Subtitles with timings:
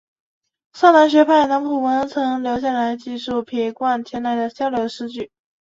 [0.73, 5.29] 萨南学派南浦文之曾留下记述撇贯前来交流的诗句。